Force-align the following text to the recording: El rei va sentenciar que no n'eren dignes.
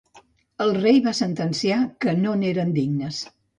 El 0.65 0.73
rei 0.77 0.97
va 1.09 1.13
sentenciar 1.19 1.79
que 2.07 2.17
no 2.25 2.35
n'eren 2.43 2.75
dignes. 2.81 3.25